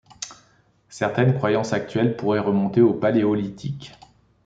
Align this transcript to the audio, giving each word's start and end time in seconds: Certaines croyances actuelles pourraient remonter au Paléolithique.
Certaines 0.89 1.35
croyances 1.35 1.73
actuelles 1.73 2.17
pourraient 2.17 2.39
remonter 2.39 2.81
au 2.81 2.91
Paléolithique. 2.91 3.91